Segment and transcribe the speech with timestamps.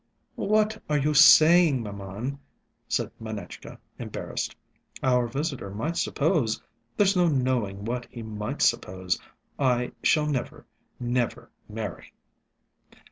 [0.33, 2.39] "What are you saying, mamam?"
[2.87, 4.55] said Manetchka, embarrassed.
[5.03, 6.59] "Our visitor might suppose...
[6.97, 9.19] there's no knowing what he might suppose....
[9.59, 10.65] I shall never
[10.99, 12.13] never marry."